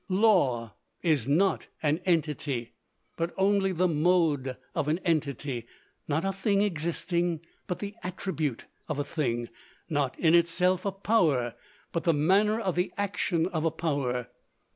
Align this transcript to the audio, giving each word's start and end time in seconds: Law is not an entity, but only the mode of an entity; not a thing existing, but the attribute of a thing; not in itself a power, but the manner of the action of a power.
Law 0.09 0.73
is 1.03 1.27
not 1.27 1.67
an 1.83 1.99
entity, 2.05 2.73
but 3.17 3.31
only 3.37 3.71
the 3.71 3.87
mode 3.87 4.57
of 4.73 4.87
an 4.87 4.97
entity; 5.05 5.67
not 6.07 6.25
a 6.25 6.33
thing 6.33 6.61
existing, 6.61 7.39
but 7.67 7.77
the 7.77 7.93
attribute 8.01 8.65
of 8.87 8.97
a 8.97 9.03
thing; 9.03 9.47
not 9.89 10.17
in 10.17 10.33
itself 10.33 10.85
a 10.87 10.91
power, 10.91 11.53
but 11.91 12.03
the 12.03 12.13
manner 12.15 12.59
of 12.59 12.73
the 12.73 12.91
action 12.97 13.45
of 13.49 13.63
a 13.63 13.69
power. 13.69 14.29